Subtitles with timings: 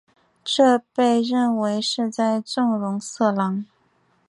[0.43, 3.65] 这被认为是在纵容色狼。